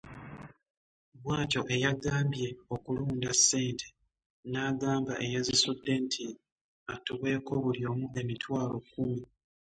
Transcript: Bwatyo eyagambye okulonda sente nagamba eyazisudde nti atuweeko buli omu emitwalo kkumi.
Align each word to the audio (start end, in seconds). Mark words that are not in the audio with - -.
Bwatyo 1.21 1.61
eyagambye 1.75 2.47
okulonda 2.75 3.29
sente 3.45 3.87
nagamba 4.51 5.13
eyazisudde 5.25 5.93
nti 6.03 6.25
atuweeko 6.93 7.51
buli 7.63 7.81
omu 7.91 8.05
emitwalo 8.21 8.75
kkumi. 8.83 9.21